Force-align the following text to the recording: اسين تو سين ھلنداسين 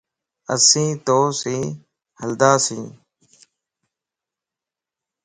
اسين 0.53 0.91
تو 1.05 1.19
سين 1.39 1.63
ھلنداسين 2.19 2.83